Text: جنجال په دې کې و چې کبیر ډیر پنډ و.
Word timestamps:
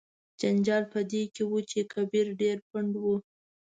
جنجال 0.39 0.83
په 0.93 0.99
دې 1.11 1.23
کې 1.33 1.43
و 1.45 1.53
چې 1.69 1.79
کبیر 1.93 2.27
ډیر 2.41 2.57
پنډ 2.69 2.91
و. 3.03 3.05